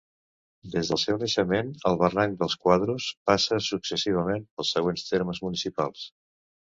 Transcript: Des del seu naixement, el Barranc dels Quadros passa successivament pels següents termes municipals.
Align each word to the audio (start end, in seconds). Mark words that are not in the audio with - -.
Des 0.75 0.87
del 0.91 0.99
seu 1.01 1.17
naixement, 1.23 1.67
el 1.89 1.97
Barranc 2.03 2.39
dels 2.39 2.55
Quadros 2.67 3.09
passa 3.31 3.59
successivament 3.65 4.47
pels 4.55 4.73
següents 4.79 5.05
termes 5.11 5.43
municipals. 5.49 6.07